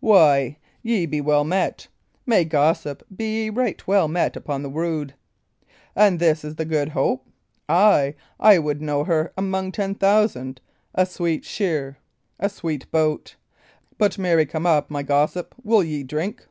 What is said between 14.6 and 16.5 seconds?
up, my gossip, will ye drink?